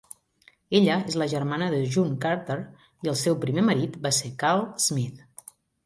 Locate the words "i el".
2.63-3.21